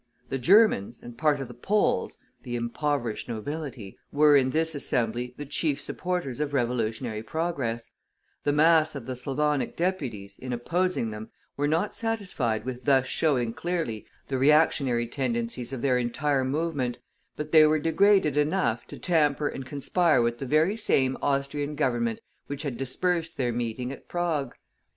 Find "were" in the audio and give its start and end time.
4.11-4.35, 11.55-11.67, 17.67-17.77